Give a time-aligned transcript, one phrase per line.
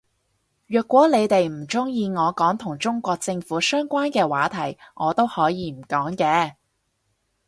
[0.65, 6.55] 若果你哋唔鍾意我講同中國政府相關嘅話題我都可以唔講嘅